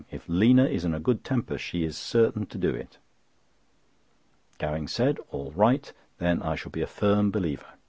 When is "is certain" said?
1.83-2.47